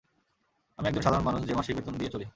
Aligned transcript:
আমি 0.79 0.85
একজন 0.87 1.01
সাধারণ 1.01 1.23
মানুষ, 1.23 1.41
যে 1.47 1.53
মাসিক 1.53 1.73
বেতন 1.75 1.93
নিয়ে 1.97 2.13
চলি। 2.13 2.25